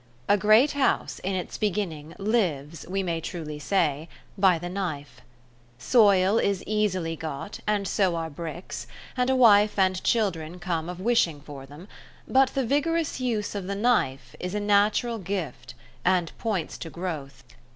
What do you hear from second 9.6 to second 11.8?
and children come of wishing for